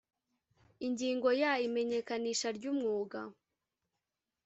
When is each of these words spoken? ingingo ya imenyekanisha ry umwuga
ingingo 0.87 1.29
ya 1.41 1.51
imenyekanisha 1.67 2.47
ry 2.57 2.65
umwuga 2.71 3.19